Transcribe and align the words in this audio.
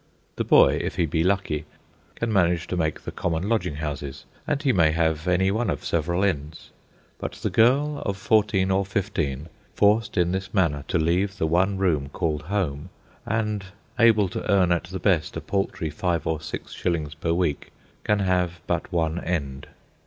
The 0.35 0.43
boy, 0.43 0.79
if 0.81 0.95
he 0.95 1.05
be 1.05 1.23
lucky, 1.23 1.65
can 2.15 2.33
manage 2.33 2.65
to 2.69 2.75
make 2.75 3.01
the 3.01 3.11
common 3.11 3.47
lodging 3.47 3.75
houses, 3.75 4.25
and 4.47 4.59
he 4.63 4.73
may 4.73 4.93
have 4.93 5.27
any 5.27 5.51
one 5.51 5.69
of 5.69 5.85
several 5.85 6.23
ends. 6.23 6.71
But 7.19 7.33
the 7.33 7.51
girl 7.51 7.99
of 8.03 8.17
fourteen 8.17 8.71
or 8.71 8.83
fifteen, 8.83 9.47
forced 9.75 10.17
in 10.17 10.31
this 10.31 10.55
manner 10.55 10.85
to 10.87 10.97
leave 10.97 11.37
the 11.37 11.45
one 11.45 11.77
room 11.77 12.09
called 12.09 12.41
home, 12.41 12.89
and 13.27 13.63
able 13.99 14.27
to 14.29 14.51
earn 14.51 14.71
at 14.71 14.85
the 14.85 14.97
best 14.97 15.37
a 15.37 15.39
paltry 15.39 15.91
five 15.91 16.25
or 16.25 16.41
six 16.41 16.73
shillings 16.73 17.13
per 17.13 17.31
week, 17.31 17.71
can 18.03 18.17
have 18.17 18.59
but 18.65 18.91
one 18.91 19.19
end. 19.23 19.67